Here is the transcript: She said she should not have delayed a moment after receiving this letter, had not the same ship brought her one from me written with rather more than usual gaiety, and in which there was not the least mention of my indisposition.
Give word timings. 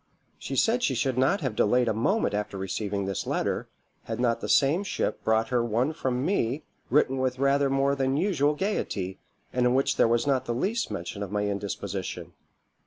She 0.39 0.55
said 0.55 0.81
she 0.81 0.95
should 0.95 1.15
not 1.15 1.41
have 1.41 1.55
delayed 1.55 1.87
a 1.87 1.93
moment 1.93 2.33
after 2.33 2.57
receiving 2.57 3.05
this 3.05 3.27
letter, 3.27 3.69
had 4.05 4.19
not 4.19 4.41
the 4.41 4.49
same 4.49 4.83
ship 4.83 5.23
brought 5.23 5.49
her 5.49 5.63
one 5.63 5.93
from 5.93 6.25
me 6.25 6.63
written 6.89 7.19
with 7.19 7.37
rather 7.37 7.69
more 7.69 7.93
than 7.93 8.17
usual 8.17 8.55
gaiety, 8.55 9.19
and 9.53 9.63
in 9.67 9.75
which 9.75 9.97
there 9.97 10.07
was 10.07 10.25
not 10.25 10.45
the 10.45 10.55
least 10.55 10.89
mention 10.89 11.21
of 11.21 11.31
my 11.31 11.45
indisposition. 11.45 12.33